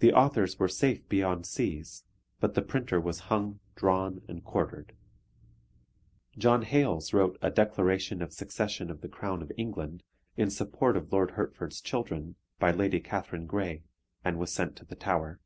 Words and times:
The 0.00 0.12
authors 0.12 0.58
were 0.58 0.68
safe 0.68 1.08
beyond 1.08 1.46
seas, 1.46 2.04
but 2.40 2.52
the 2.52 2.60
printer 2.60 3.00
was 3.00 3.20
hung, 3.32 3.58
drawn, 3.74 4.20
and 4.28 4.44
quartered. 4.44 4.92
John 6.36 6.60
Hales 6.60 7.14
wrote 7.14 7.38
A 7.40 7.50
Declaration 7.50 8.20
of 8.20 8.34
Succession 8.34 8.90
of 8.90 9.00
the 9.00 9.08
Crown 9.08 9.40
of 9.40 9.50
England, 9.56 10.02
in 10.36 10.50
support 10.50 10.94
of 10.94 11.10
Lord 11.10 11.30
Hertford's 11.30 11.80
children 11.80 12.36
by 12.58 12.70
Lady 12.70 13.00
Catherine 13.00 13.46
Grey, 13.46 13.82
and 14.22 14.38
was 14.38 14.52
sent 14.52 14.76
to 14.76 14.84
the 14.84 14.94
Tower. 14.94 15.40